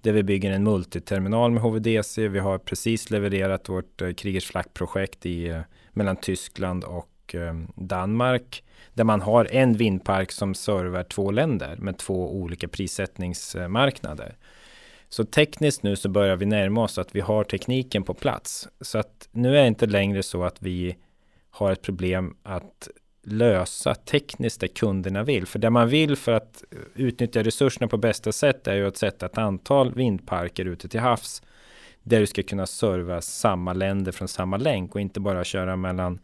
[0.00, 2.28] där vi bygger en multiterminal med HVDC.
[2.28, 5.60] Vi har precis levererat vårt eh, Kriegers Kriegers projekt i, eh,
[5.92, 8.62] mellan Tyskland och Eh, Danmark
[8.94, 14.36] där man har en vindpark som servar två länder med två olika prissättningsmarknader.
[15.08, 18.68] Så tekniskt nu så börjar vi närma oss att vi har tekniken på plats.
[18.80, 20.96] Så att nu är det inte längre så att vi
[21.50, 22.88] har ett problem att
[23.22, 25.46] lösa tekniskt det kunderna vill.
[25.46, 28.96] För det man vill för att eh, utnyttja resurserna på bästa sätt är ju att
[28.96, 31.42] sätta ett antal vindparker ute till havs
[32.02, 36.18] där du ska kunna serva samma länder från samma länk och inte bara köra mellan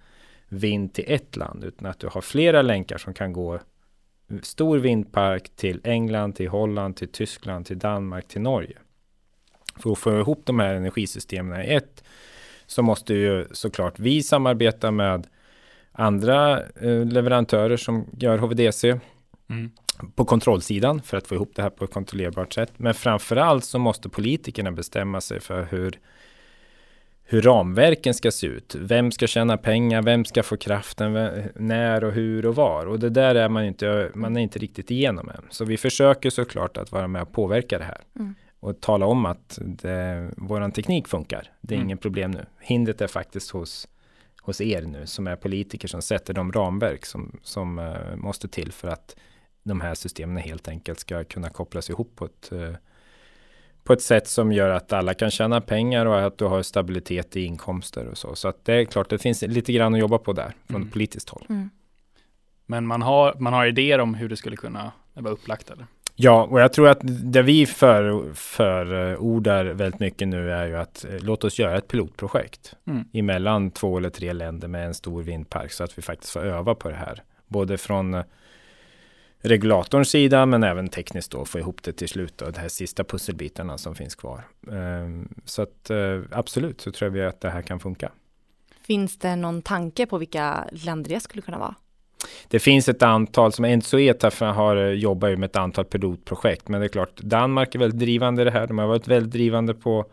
[0.53, 3.61] vind till ett land utan att du har flera länkar som kan gå
[4.43, 8.79] stor vindpark till England, till Holland, till Tyskland, till Danmark, till Norge.
[9.77, 12.05] För att få ihop de här energisystemen i ett
[12.67, 15.27] så måste ju såklart vi samarbeta med
[15.93, 19.01] andra eh, leverantörer som gör HVDC
[19.51, 19.71] mm.
[20.15, 22.73] på kontrollsidan för att få ihop det här på ett kontrollerbart sätt.
[22.77, 25.99] Men framför allt så måste politikerna bestämma sig för hur
[27.33, 28.75] hur ramverken ska se ut.
[28.79, 30.03] Vem ska tjäna pengar?
[30.03, 31.13] Vem ska få kraften?
[31.55, 32.87] När och hur och var?
[32.87, 35.45] Och det där är man inte, man är inte riktigt igenom än.
[35.51, 38.01] Så vi försöker såklart att vara med och påverka det här.
[38.17, 38.35] Mm.
[38.61, 41.53] Och tala om att det, våran teknik funkar.
[41.61, 41.87] Det är mm.
[41.87, 42.47] ingen problem nu.
[42.61, 43.89] Hindret är faktiskt hos,
[44.43, 48.73] hos er nu som är politiker som sätter de ramverk som, som uh, måste till
[48.73, 49.17] för att
[49.63, 52.75] de här systemen helt enkelt ska kunna kopplas ihop på ett uh,
[53.85, 57.37] på ett sätt som gör att alla kan tjäna pengar och att du har stabilitet
[57.37, 58.35] i inkomster och så.
[58.35, 60.91] Så att det är klart, det finns lite grann att jobba på där från mm.
[60.91, 61.47] politiskt håll.
[61.49, 61.71] Mm.
[62.67, 65.87] Men man har, man har idéer om hur det skulle kunna vara upplagt eller?
[66.23, 71.05] Ja, och jag tror att det vi för, förordar väldigt mycket nu är ju att
[71.05, 73.05] eh, låt oss göra ett pilotprojekt mm.
[73.13, 76.75] emellan två eller tre länder med en stor vindpark så att vi faktiskt får öva
[76.75, 77.23] på det här.
[77.47, 78.23] Både från
[79.41, 83.05] regulatorns sida men även tekniskt då få ihop det till slut och de här sista
[83.05, 84.45] pusselbitarna som finns kvar.
[84.73, 88.13] Ehm, så att eh, absolut så tror vi att det här kan funka.
[88.83, 91.75] Finns det någon tanke på vilka länder det skulle kunna vara?
[92.49, 96.87] Det finns ett antal som Ensoeta har eh, jobbat med ett antal pilotprojekt, men det
[96.87, 98.67] är klart Danmark är väldigt drivande i det här.
[98.67, 100.07] De har varit väldigt drivande på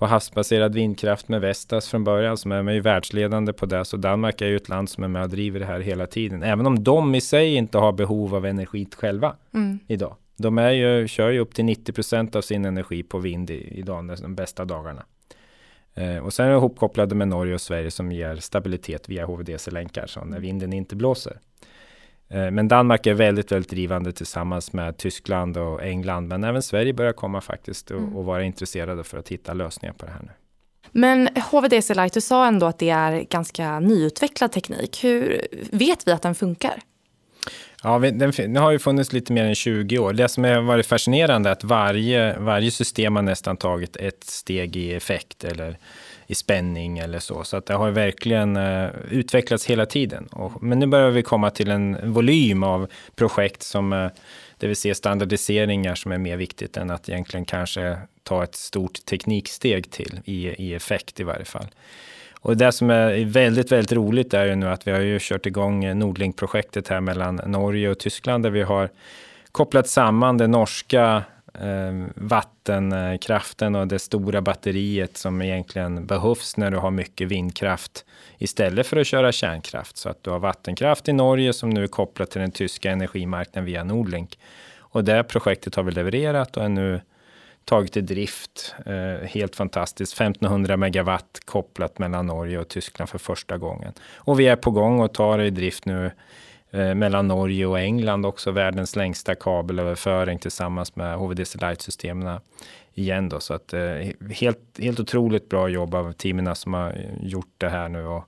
[0.00, 3.84] på havsbaserad vindkraft med Vestas från början som är, är världsledande på det.
[3.84, 6.42] Så Danmark är ju ett land som är med och driver det här hela tiden.
[6.42, 9.78] Även om de i sig inte har behov av energi själva mm.
[9.86, 10.16] idag.
[10.36, 14.16] De är ju, kör ju upp till 90 procent av sin energi på vind idag,
[14.22, 15.04] de bästa dagarna.
[15.94, 20.06] Eh, och sen är de ihopkopplade med Norge och Sverige som ger stabilitet via HVDC-länkar,
[20.06, 21.38] så när vinden inte blåser.
[22.30, 26.28] Eh, men Danmark är väldigt, väldigt drivande tillsammans med Tyskland och England.
[26.28, 28.16] Men även Sverige börjar komma faktiskt och, mm.
[28.16, 30.30] och vara intresserade för att hitta lösningar på det här nu.
[30.92, 35.04] Men HVDC Light, du sa ändå att det är ganska nyutvecklad teknik.
[35.04, 36.80] Hur vet vi att den funkar?
[37.82, 40.12] Ja, den, den har ju funnits lite mer än 20 år.
[40.12, 44.76] Det som har varit fascinerande är att varje, varje system har nästan tagit ett steg
[44.76, 45.78] i effekt eller
[46.30, 47.44] i spänning eller så.
[47.44, 50.26] Så att det har verkligen eh, utvecklats hela tiden.
[50.26, 54.08] Och, men nu börjar vi komma till en volym av projekt som eh,
[54.56, 59.04] det vill säga standardiseringar som är mer viktigt än att egentligen kanske ta ett stort
[59.04, 61.66] tekniksteg till i, i effekt i varje fall.
[62.40, 65.46] Och det som är väldigt, väldigt roligt är ju nu att vi har ju kört
[65.46, 68.88] igång Nordlink-projektet här mellan Norge och Tyskland där vi har
[69.52, 76.76] kopplat samman det norska Eh, vattenkraften och det stora batteriet som egentligen behövs när du
[76.76, 78.04] har mycket vindkraft
[78.38, 79.96] istället för att köra kärnkraft.
[79.96, 83.64] Så att du har vattenkraft i Norge som nu är kopplat till den tyska energimarknaden
[83.64, 84.38] via Nordlink.
[84.78, 87.00] Och det projektet har vi levererat och är nu
[87.64, 88.74] tagit i drift.
[88.86, 90.12] Eh, helt fantastiskt.
[90.20, 93.92] 1500 megawatt kopplat mellan Norge och Tyskland för första gången.
[94.14, 96.10] Och vi är på gång och tar det i drift nu
[96.72, 98.50] mellan Norge och England också.
[98.50, 102.40] Världens längsta kabelöverföring tillsammans med HVDC Light-systemen
[102.94, 103.40] igen då.
[103.40, 103.80] Så att eh,
[104.30, 108.06] helt, helt otroligt bra jobb av teamen som har gjort det här nu.
[108.06, 108.24] Och,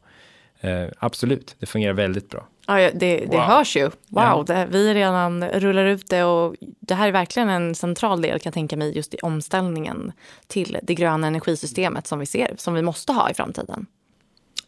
[0.61, 2.47] eh, absolut, det fungerar väldigt bra.
[2.67, 3.41] Ja, det, det wow.
[3.41, 3.85] hörs ju.
[3.85, 4.45] Wow, ja.
[4.47, 8.51] det, vi redan rullar ut det och det här är verkligen en central del kan
[8.51, 10.13] jag tänka mig just i omställningen
[10.47, 13.87] till det gröna energisystemet som vi ser, som vi måste ha i framtiden.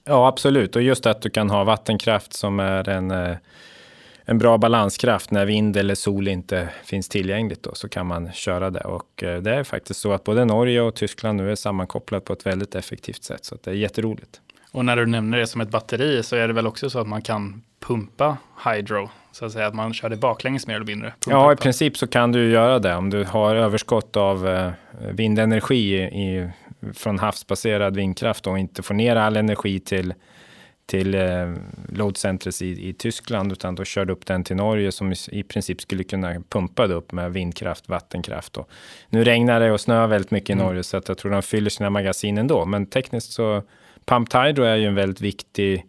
[0.05, 0.77] Ja, absolut.
[0.77, 3.37] Och just att du kan ha vattenkraft som är en, eh,
[4.25, 8.71] en bra balanskraft när vind eller sol inte finns tillgängligt då, så kan man köra
[8.71, 8.81] det.
[8.81, 12.33] Och eh, det är faktiskt så att både Norge och Tyskland nu är sammankopplat på
[12.33, 14.41] ett väldigt effektivt sätt, så det är jätteroligt.
[14.73, 17.07] Och när du nämner det som ett batteri så är det väl också så att
[17.07, 19.11] man kan pumpa hydro?
[19.33, 21.13] Så att säga att man kör det baklänges mer eller mindre?
[21.27, 22.95] Ja, i princip så kan du göra det.
[22.95, 24.71] Om du har överskott av eh,
[25.13, 26.51] vindenergi i,
[26.95, 30.15] från havsbaserad vindkraft och inte får ner all energi till
[30.87, 31.55] till eh,
[31.89, 35.43] load centers i, i Tyskland, utan då körde upp den till Norge som i, i
[35.43, 38.57] princip skulle kunna pumpa det upp med vindkraft, vattenkraft.
[38.57, 38.71] Och
[39.09, 40.63] nu regnar det och snöar väldigt mycket mm.
[40.63, 42.65] i Norge så att jag tror de fyller sina magasin ändå.
[42.65, 43.63] Men tekniskt så,
[44.05, 45.87] pumped hydro är ju en väldigt viktig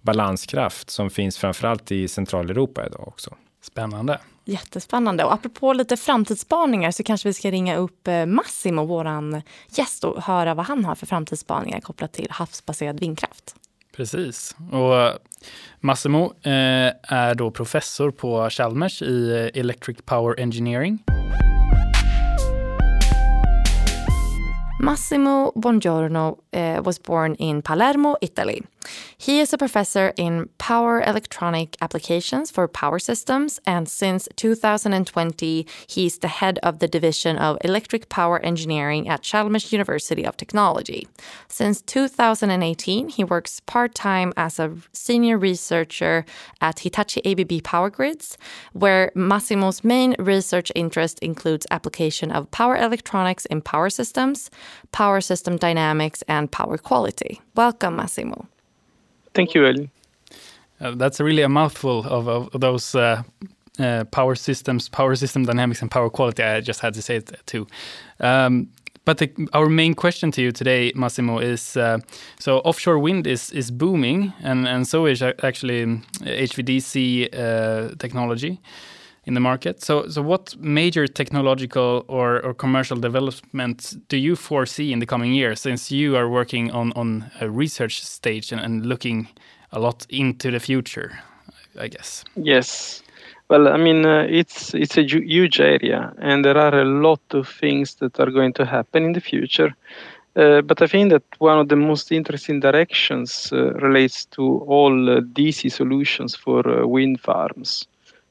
[0.00, 3.36] balanskraft som finns framförallt i Centraleuropa idag också.
[3.62, 4.18] Spännande.
[4.50, 5.24] Jättespännande.
[5.24, 10.22] Och apropå lite framtidsspaningar så kanske vi ska ringa upp eh, Massimo, vår gäst, och
[10.22, 13.54] höra vad han har för framtidsspaningar kopplat till havsbaserad vindkraft.
[13.96, 14.56] Precis.
[14.72, 15.18] Och
[15.80, 20.98] Massimo eh, är då professor på Chalmers i eh, Electric Power Engineering.
[24.82, 26.36] Massimo Bongiorno
[26.82, 28.60] was born in Palermo, Italy.
[29.16, 36.18] He is a professor in power electronic applications for power systems, and since 2020, he's
[36.18, 41.06] the head of the division of electric power engineering at Chalmers University of Technology.
[41.48, 46.24] Since 2018, he works part time as a senior researcher
[46.60, 48.38] at Hitachi ABB Power Grids,
[48.72, 54.50] where Massimo's main research interest includes application of power electronics in power systems,
[54.92, 57.40] power system dynamics, and power quality.
[57.54, 58.48] Welcome, Massimo.
[59.34, 59.90] Thank you, Ellie.
[60.80, 63.22] Uh, that's really a mouthful of, of those uh,
[63.78, 66.42] uh, power systems, power system dynamics, and power quality.
[66.42, 67.66] I just had to say it too.
[68.18, 68.68] Um,
[69.04, 71.98] but the, our main question to you today, Massimo, is uh,
[72.38, 75.86] so offshore wind is is booming, and and so is actually
[76.22, 78.60] HVDC uh, technology
[79.24, 79.82] in the market.
[79.82, 85.32] So, so what major technological or, or commercial developments do you foresee in the coming
[85.32, 89.28] years, since you are working on, on a research stage and, and looking
[89.72, 91.18] a lot into the future,
[91.78, 92.24] I guess?
[92.36, 93.02] Yes.
[93.48, 97.48] Well, I mean, uh, it's it's a huge area, and there are a lot of
[97.48, 99.74] things that are going to happen in the future.
[100.36, 105.10] Uh, but I think that one of the most interesting directions uh, relates to all
[105.10, 107.88] uh, DC solutions for uh, wind farms.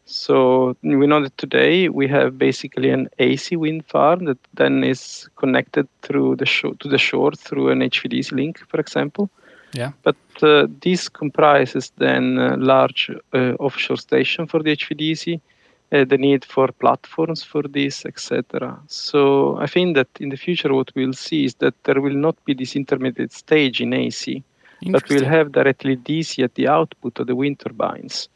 [0.09, 5.29] So we know that today we have basically an AC wind farm that then is
[5.35, 9.29] connected through the shore, to the shore through an HVDC link, for example.
[9.73, 9.91] Yeah.
[10.01, 15.39] But uh, this comprises then a large uh, offshore station for the HVDC,
[15.91, 18.79] uh, the need for platforms for this, etc.
[18.87, 22.35] So I think that in the future what we'll see is that there will not
[22.45, 24.43] be this intermediate stage in AC,
[24.87, 28.27] but we'll have directly DC at the output of the wind turbines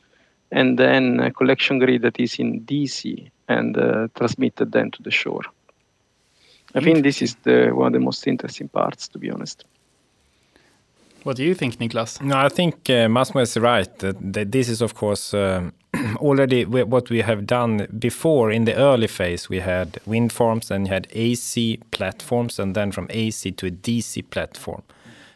[0.53, 5.11] and then a collection grid that is in DC and uh, transmitted then to the
[5.11, 5.41] shore.
[6.75, 9.65] I think this is the, one of the most interesting parts, to be honest.
[11.23, 12.21] What do you think, Niklas?
[12.21, 13.99] No, I think uh, Massimo is right.
[13.99, 15.73] That, that this is, of course, um,
[16.17, 18.51] already what we have done before.
[18.51, 22.91] In the early phase, we had wind farms, and you had AC platforms, and then
[22.91, 24.83] from AC to a DC platform.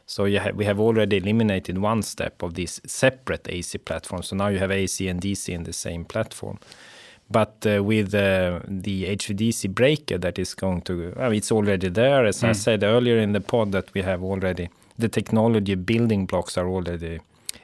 [0.07, 4.23] So have, we have already eliminated one step of this separate AC platform.
[4.23, 6.59] So now you have AC and DC in the same platform.
[7.29, 12.25] But uh, with uh, the HVDC breaker that is going to, well, it's already there.
[12.25, 12.49] As mm.
[12.49, 16.69] I said earlier in the pod, that we have already the technology building blocks are
[16.69, 17.19] already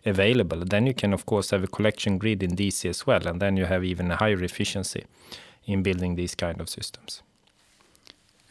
[0.06, 0.66] available.
[0.66, 3.56] Then you can, of course, have a collection grid in DC as well, and then
[3.56, 5.06] you have even a higher efficiency
[5.66, 7.24] in building these kind of systems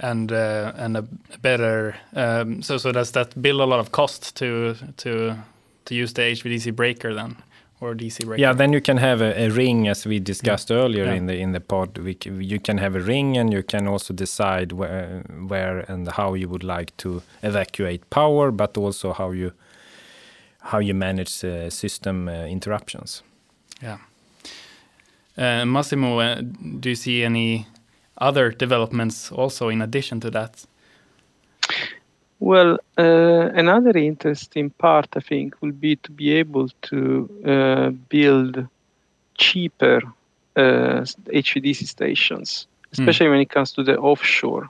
[0.03, 1.03] and uh, and a
[1.41, 5.37] better um, so so does that build a lot of cost to to
[5.85, 7.37] to use the HVDC breaker then
[7.81, 8.41] or DC breaker?
[8.41, 10.77] Yeah, then you can have a, a ring as we discussed yeah.
[10.77, 11.15] earlier yeah.
[11.15, 11.99] in the in the pod.
[11.99, 16.35] We, you can have a ring and you can also decide where where and how
[16.35, 19.53] you would like to evacuate power, but also how you
[20.59, 23.23] how you manage uh, system uh, interruptions.
[23.83, 23.99] Yeah.
[25.37, 26.43] Uh, Massimo, uh,
[26.81, 27.67] do you see any
[28.23, 30.65] other developments also in addition to that?
[32.41, 36.99] Well, uh, another interesting part, I think, will be to be able to
[37.47, 38.67] uh, build
[39.35, 40.01] cheaper
[40.57, 43.31] uh, HVDC stations, especially mm.
[43.31, 44.69] when it comes to the offshore.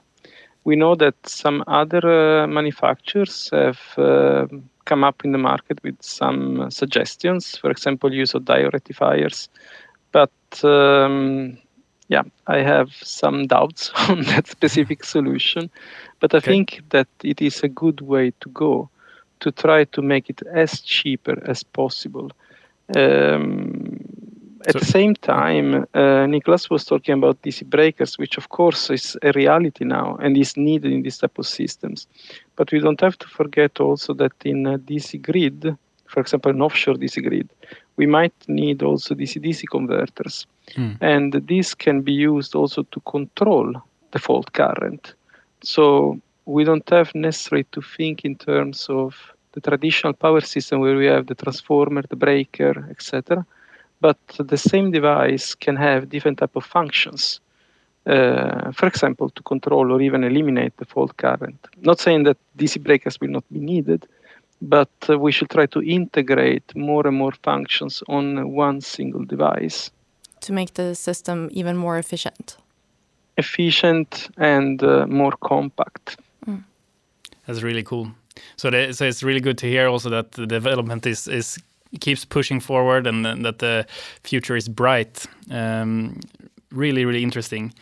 [0.65, 4.47] We know that some other uh, manufacturers have uh,
[4.85, 9.49] come up in the market with some suggestions, for example, use of diode rectifiers.
[10.11, 10.31] But
[10.63, 11.57] um,
[12.07, 15.69] yeah, I have some doubts on that specific solution,
[16.19, 16.51] but I okay.
[16.51, 18.89] think that it is a good way to go
[19.39, 22.31] to try to make it as cheaper as possible.
[22.95, 23.99] Um,
[24.65, 28.89] at so, the same time, uh, Nicholas was talking about DC breakers, which of course
[28.89, 32.07] is a reality now and is needed in this type of systems.
[32.55, 35.75] But we don't have to forget also that in a DC grid,
[36.07, 37.49] for example, an offshore DC grid,
[37.97, 40.47] we might need also DC-DC converters.
[40.75, 40.97] Mm.
[41.01, 43.73] And this can be used also to control
[44.11, 45.13] the fault current.
[45.61, 49.15] So we don't have necessarily to think in terms of
[49.53, 53.45] the traditional power system where we have the transformer, the breaker, etc.
[54.01, 57.39] But the same device can have different type of functions.
[58.05, 61.67] Uh, for example, to control or even eliminate the fault current.
[61.81, 64.05] Not saying that DC breakers will not be needed,
[64.63, 69.91] but uh, we should try to integrate more and more functions on one single device.
[70.41, 72.57] To make the system even more efficient.
[73.37, 76.17] Efficient and uh, more compact.
[76.47, 76.63] Mm.
[77.45, 78.11] That's really cool.
[78.55, 81.59] So, the, so it's really good to hear also that the development is is
[81.99, 83.85] keeps pushing forward and, and that the
[84.23, 85.25] future is bright.
[85.51, 86.19] Um,
[86.71, 87.73] really, really interesting.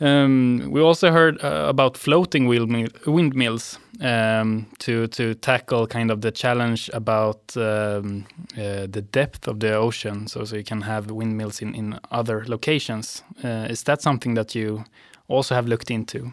[0.00, 6.30] Um, we also heard uh, about floating windmills um, to to tackle kind of the
[6.30, 8.24] challenge about um,
[8.56, 10.26] uh, the depth of the ocean.
[10.26, 13.22] So so you can have windmills in in other locations.
[13.44, 14.84] Uh, is that something that you
[15.28, 16.32] also have looked into?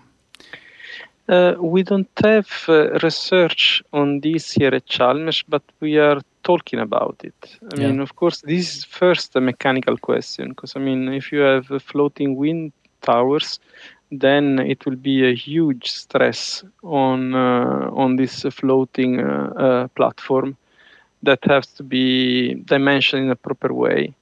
[1.29, 6.79] Uh, we don't have uh, research on this here at Chalmers, but we are talking
[6.79, 7.57] about it.
[7.61, 7.87] I yeah.
[7.87, 11.69] mean, of course, this is first a mechanical question because I mean, if you have
[11.69, 13.59] a floating wind towers,
[14.11, 20.55] then it will be a huge stress on uh, on this floating uh, uh, platform
[21.23, 24.13] that has to be dimensioned in a proper way.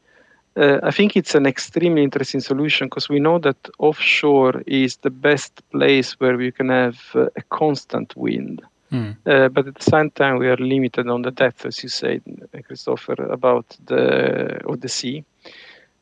[0.58, 5.10] Uh, I think it's an extremely interesting solution because we know that offshore is the
[5.10, 8.62] best place where we can have uh, a constant wind.
[8.92, 9.18] Mm.
[9.26, 12.22] Uh, but at the same time, we are limited on the depth, as you said,
[12.66, 15.26] Christopher, about the of the sea.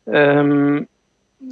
[0.06, 0.88] Um,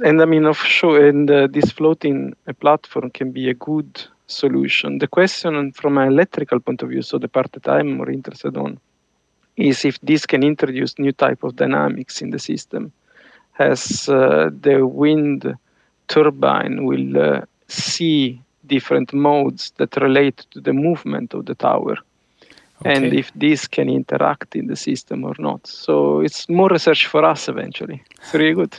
[0.00, 4.98] and I mean, offshore and uh, this floating uh, platform can be a good solution.
[4.98, 8.56] The question from an electrical point of view, so the part that I'm more interested
[8.56, 8.80] on,
[9.56, 12.92] is if this can introduce new type of dynamics in the system.
[13.58, 15.54] As uh, the wind
[16.08, 21.96] turbine will uh, see different modes that relate to the movement of the tower.
[22.84, 22.94] Okay.
[22.96, 25.64] and if this can interact in the system or not.
[25.68, 28.02] So it's more research for us eventually.
[28.18, 28.76] It's really good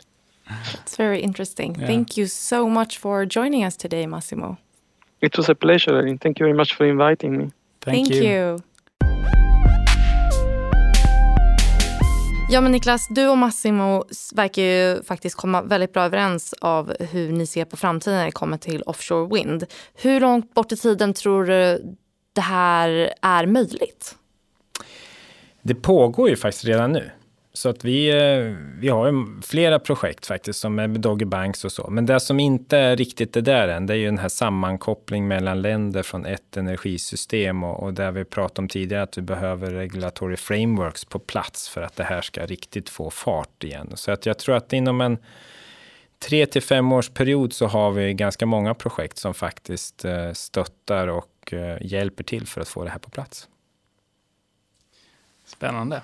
[0.84, 1.88] it's very interesting yeah.
[1.88, 4.58] thank you so much for joining us today massimo
[5.21, 7.51] it was a pleasure and thank you very much for inviting me
[7.82, 8.23] thank, thank you.
[8.23, 8.60] you.
[12.53, 14.03] Ja men Niklas, du och Massimo
[14.34, 18.32] verkar ju faktiskt komma väldigt bra överens av hur ni ser på framtiden när det
[18.32, 19.65] kommer till offshore wind.
[19.93, 21.95] Hur långt bort i tiden tror du
[22.34, 24.15] det här är möjligt?
[25.62, 27.12] Det pågår ju faktiskt redan nu.
[27.55, 31.65] Så att vi, eh, vi har ju flera projekt faktiskt som är med Doggy Banks
[31.65, 31.89] och så.
[31.89, 35.27] Men det som inte är riktigt det där än, det är ju den här sammankoppling
[35.27, 39.71] mellan länder från ett energisystem och, och där vi pratade om tidigare att vi behöver
[39.71, 43.91] regulatory frameworks på plats för att det här ska riktigt få fart igen.
[43.95, 45.17] Så att jag tror att inom en
[46.19, 51.07] tre till fem års period så har vi ganska många projekt som faktiskt eh, stöttar
[51.07, 53.47] och eh, hjälper till för att få det här på plats.
[55.53, 56.01] Spännande.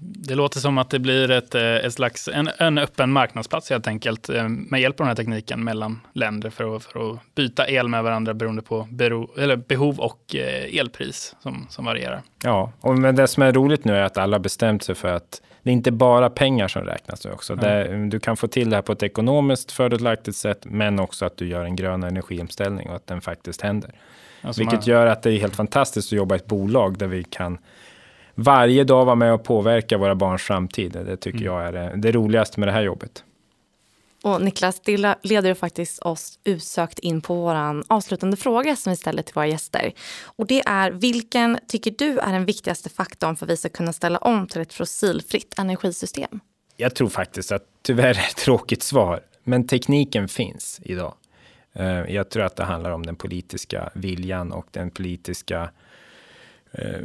[0.00, 3.86] Det låter som att det blir ett, eh, ett slags, en, en öppen marknadsplats helt
[3.86, 7.68] enkelt eh, med hjälp av den här tekniken mellan länder för att, för att byta
[7.68, 12.22] el med varandra beroende på bero, eller behov och eh, elpris som, som varierar.
[12.44, 15.42] Ja, och men det som är roligt nu är att alla bestämt sig för att
[15.62, 17.52] det är inte bara pengar som räknas nu också.
[17.52, 17.64] Mm.
[17.64, 21.36] Det, du kan få till det här på ett ekonomiskt fördelaktigt sätt, men också att
[21.36, 23.90] du gör en grön energiomställning och att den faktiskt händer.
[24.42, 24.88] Alltså Vilket man...
[24.88, 27.58] gör att det är helt fantastiskt att jobba i ett bolag där vi kan
[28.42, 30.92] varje dag vara med och påverka våra barns framtid.
[30.92, 31.52] Det tycker mm.
[31.52, 33.24] jag är det, det roligaste med det här jobbet.
[34.22, 39.22] Och Niklas, det leder faktiskt oss utsökt in på vår avslutande fråga som vi ställer
[39.22, 39.92] till våra gäster.
[40.24, 43.92] Och det är, vilken tycker du är den viktigaste faktorn för att vi ska kunna
[43.92, 46.40] ställa om till ett fossilfritt energisystem?
[46.76, 51.14] Jag tror faktiskt att, tyvärr är ett tråkigt svar, men tekniken finns idag.
[51.72, 55.70] Eh, jag tror att det handlar om den politiska viljan och den politiska
[56.72, 57.00] Eh,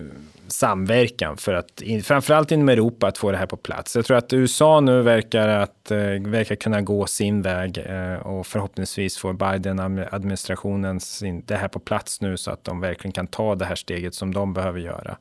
[0.47, 3.95] samverkan för att framförallt inom Europa att få det här på plats.
[3.95, 8.47] Jag tror att USA nu verkar att eh, verkar kunna gå sin väg eh, och
[8.47, 9.79] förhoppningsvis får Biden
[10.11, 13.75] administrationen sin, det här på plats nu så att de verkligen kan ta det här
[13.75, 15.17] steget som de behöver göra.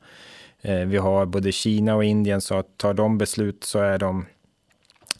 [0.86, 4.26] Vi har både Kina och Indien så att tar de beslut så är de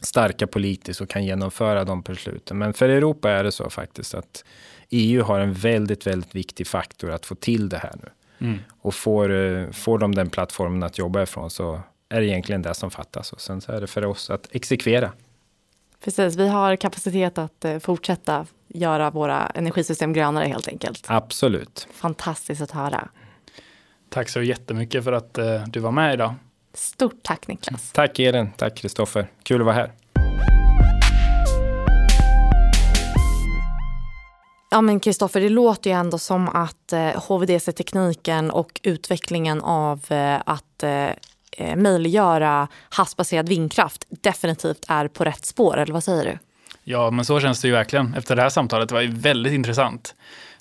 [0.01, 2.57] starka politiskt och kan genomföra de besluten.
[2.57, 4.43] Men för Europa är det så faktiskt att
[4.89, 8.09] EU har en väldigt, väldigt viktig faktor att få till det här nu.
[8.39, 8.59] Mm.
[8.81, 12.73] Och får, eh, får de den plattformen att jobba ifrån så är det egentligen det
[12.73, 13.33] som fattas.
[13.33, 15.11] Och sen så är det för oss att exekvera.
[16.03, 21.05] Precis, vi har kapacitet att eh, fortsätta göra våra energisystem grönare helt enkelt.
[21.07, 21.87] Absolut.
[21.93, 23.09] Fantastiskt att höra.
[24.09, 26.33] Tack så jättemycket för att eh, du var med idag.
[26.73, 27.91] Stort tack Niklas.
[27.91, 29.27] Tack Elin, tack Kristoffer.
[29.43, 29.91] Kul att vara här.
[34.75, 40.41] Ja men Kristoffer, det låter ju ändå som att eh, HVDC-tekniken och utvecklingen av eh,
[40.45, 41.09] att eh,
[41.57, 46.37] eh, möjliggöra havsbaserad vindkraft definitivt är på rätt spår, eller vad säger du?
[46.83, 48.89] Ja, men så känns det ju verkligen efter det här samtalet.
[48.89, 50.15] Det var ju väldigt intressant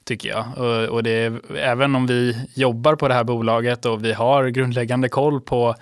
[0.05, 0.45] tycker jag.
[0.57, 5.09] Och, och det, även om vi jobbar på det här bolaget och vi har grundläggande
[5.09, 5.75] koll på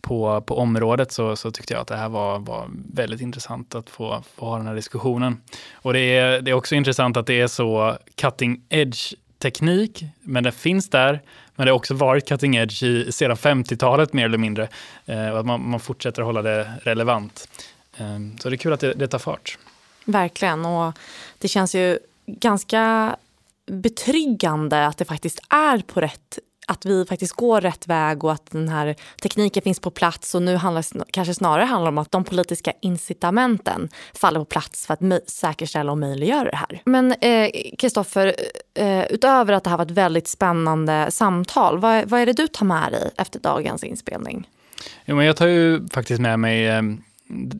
[0.00, 3.90] på, på området så, så tyckte jag att det här var, var väldigt intressant att
[3.90, 5.40] få, få ha den här diskussionen.
[5.72, 10.44] Och det är, det är också intressant att det är så cutting edge teknik, men
[10.44, 11.22] det finns där.
[11.56, 14.68] Men det har också varit cutting edge i, sedan 50-talet mer eller mindre.
[15.06, 17.48] Eh, och att man, man fortsätter hålla det relevant.
[17.96, 19.58] Eh, så det är kul att det, det tar fart.
[20.04, 20.98] Verkligen, och
[21.38, 23.16] det känns ju ganska
[23.66, 26.38] betryggande att det faktiskt är på rätt
[26.68, 30.42] att vi faktiskt går rätt väg och att den här tekniken finns på plats och
[30.42, 35.30] nu handlar kanske snarare handlar om att de politiska incitamenten faller på plats för att
[35.30, 36.82] säkerställa och möjliggöra det här.
[36.84, 38.34] Men eh, Kristoffer,
[38.74, 42.32] eh, eh, utöver att det här var ett väldigt spännande samtal, vad, vad är det
[42.32, 44.48] du tar med dig efter dagens inspelning?
[45.04, 46.82] Jo, men jag tar ju faktiskt med mig eh,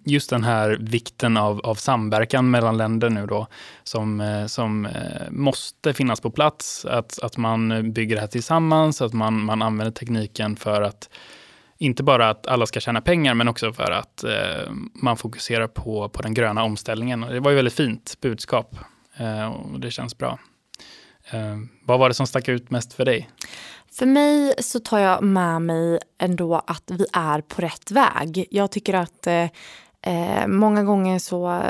[0.05, 3.47] just den här vikten av, av samverkan mellan länder nu då,
[3.83, 6.85] som, eh, som eh, måste finnas på plats.
[6.85, 11.09] Att, att man bygger det här tillsammans, att man, man använder tekniken för att
[11.79, 16.09] inte bara att alla ska tjäna pengar, men också för att eh, man fokuserar på,
[16.09, 17.21] på den gröna omställningen.
[17.21, 18.77] Det var ju väldigt fint budskap
[19.16, 20.39] eh, och det känns bra.
[21.31, 23.31] Eh, vad var det som stack ut mest för dig?
[23.93, 28.47] För mig så tar jag med mig ändå att vi är på rätt väg.
[28.51, 29.49] Jag tycker att eh,
[30.03, 31.62] eh många gånger så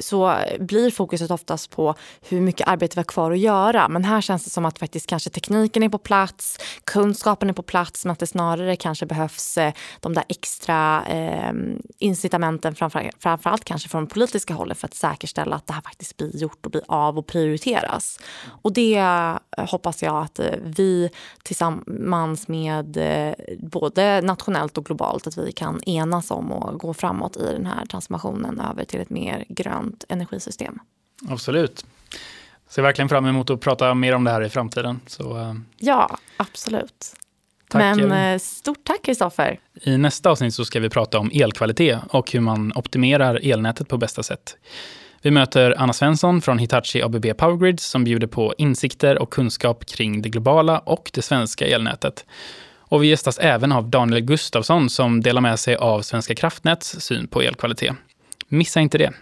[0.00, 1.94] så blir fokuset oftast på
[2.28, 3.88] hur mycket arbete vi har kvar att göra.
[3.88, 7.62] Men här känns det som att faktiskt kanske tekniken är på plats, kunskapen är på
[7.62, 11.52] plats, men att det snarare kanske behövs eh, de där extra eh,
[11.98, 16.36] incitamenten, framför, framförallt kanske från politiska hållet för att säkerställa att det här faktiskt blir
[16.36, 18.18] gjort och blir av och prioriteras.
[18.62, 21.10] Och det eh, hoppas jag att eh, vi
[21.42, 22.98] tillsammans med
[23.58, 27.86] både nationellt och globalt att vi kan enas om och gå framåt i den här
[27.86, 30.78] transformationen över till ett mer mer grönt energisystem.
[31.28, 31.84] Absolut.
[32.68, 35.00] Ser verkligen fram emot att prata mer om det här i framtiden.
[35.06, 35.54] Så, uh...
[35.78, 37.16] Ja, absolut.
[37.68, 38.12] Tack, Men Elin.
[38.12, 39.60] Eh, stort tack Kristoffer.
[39.82, 43.96] I nästa avsnitt så ska vi prata om elkvalitet och hur man optimerar elnätet på
[43.98, 44.56] bästa sätt.
[45.22, 50.22] Vi möter Anna Svensson från Hitachi ABB Powergrids som bjuder på insikter och kunskap kring
[50.22, 52.24] det globala och det svenska elnätet.
[52.90, 57.28] Och vi gästas även av Daniel Gustafsson som delar med sig av Svenska kraftnäts syn
[57.28, 57.96] på elkvalitet.
[58.52, 59.12] Missa inte det.